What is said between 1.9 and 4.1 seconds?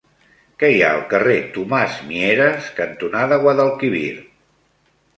Mieres cantonada Guadalquivir?